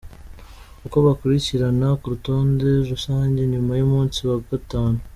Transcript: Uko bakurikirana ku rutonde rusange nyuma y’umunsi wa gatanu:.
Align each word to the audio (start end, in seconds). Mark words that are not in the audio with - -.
Uko 0.85 0.97
bakurikirana 1.05 1.87
ku 1.99 2.05
rutonde 2.13 2.69
rusange 2.91 3.39
nyuma 3.53 3.71
y’umunsi 3.79 4.19
wa 4.29 4.37
gatanu:. 4.49 4.99